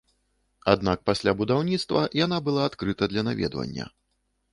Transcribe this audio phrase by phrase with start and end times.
[0.73, 3.85] Аднак пасля будаўніцтва яна была адкрыта для наведвання.